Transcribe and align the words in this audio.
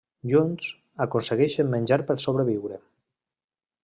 Junts, 0.29 0.69
aconsegueixen 1.05 1.69
menjar 1.75 1.99
per 2.07 2.17
sobreviure. 2.27 2.81